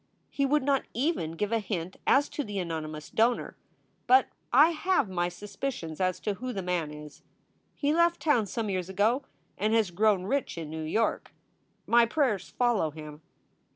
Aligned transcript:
He 0.31 0.47
would 0.47 0.63
not 0.63 0.85
even 0.95 1.33
give 1.33 1.51
a 1.51 1.59
hint 1.59 1.97
as 2.07 2.27
to 2.29 2.43
the 2.43 2.57
anonymous 2.57 3.11
donor, 3.11 3.55
but 4.07 4.29
I 4.51 4.71
have 4.71 5.07
my 5.11 5.29
suspicions 5.29 6.01
as 6.01 6.19
to 6.21 6.33
who 6.33 6.53
the 6.53 6.63
man 6.63 6.89
is. 6.89 7.21
He 7.75 7.93
left 7.93 8.19
town 8.19 8.47
some 8.47 8.71
years 8.71 8.89
ago 8.89 9.21
and 9.59 9.75
has 9.75 9.91
grown 9.91 10.23
rich 10.23 10.57
in 10.57 10.71
New 10.71 10.81
York. 10.81 11.33
My 11.85 12.07
prayers 12.07 12.49
follow 12.49 12.89
him. 12.89 13.21